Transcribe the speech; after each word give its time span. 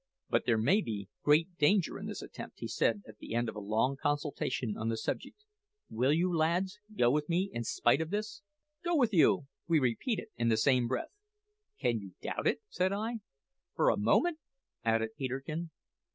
"But 0.31 0.47
there 0.47 0.57
may 0.57 0.81
be 0.81 1.09
great 1.21 1.55
danger 1.59 1.99
in 1.99 2.07
this 2.07 2.23
attempt," 2.23 2.57
he 2.59 2.67
said 2.67 3.03
at 3.07 3.19
the 3.19 3.35
end 3.35 3.47
of 3.47 3.55
a 3.55 3.59
long 3.59 3.97
consultation 4.01 4.75
on 4.75 4.89
the 4.89 4.97
subject. 4.97 5.37
"Will 5.91 6.11
you, 6.11 6.35
lads, 6.35 6.79
go 6.97 7.11
with 7.11 7.29
me 7.29 7.51
in 7.53 7.63
spite 7.63 8.01
of 8.01 8.09
this?" 8.09 8.41
"Go 8.83 8.95
with 8.95 9.13
you!" 9.13 9.45
we 9.67 9.77
repeated 9.77 10.29
in 10.37 10.47
the 10.47 10.57
same 10.57 10.87
breath. 10.87 11.11
"Can 11.79 11.99
you 11.99 12.15
doubt 12.19 12.47
it?" 12.47 12.61
said 12.67 12.91
I. 12.91 13.19
"For 13.75 13.91
a 13.91 13.95
moment?" 13.95 14.39
added 14.83 15.09
Peterkin. 15.19 15.69